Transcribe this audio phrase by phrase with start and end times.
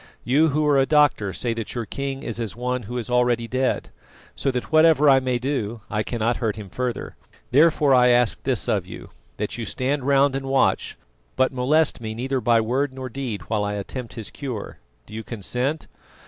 [0.23, 3.47] You who are a doctor say that your king is as one who is already
[3.47, 3.91] dead,
[4.35, 7.15] so that whatever I may do I cannot hurt him further.
[7.51, 10.97] Therefore I ask this of you, that you stand round and watch,
[11.35, 14.79] but molest me neither by word nor deed while I attempt his cure.
[15.05, 15.85] Do you consent?"